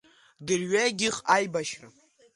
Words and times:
Дырҩегьых 0.45 1.15
аибашьра… 1.35 1.89